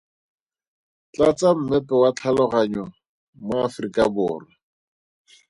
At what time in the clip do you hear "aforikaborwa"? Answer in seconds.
3.65-4.43